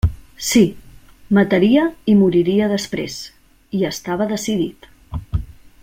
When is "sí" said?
0.45-0.61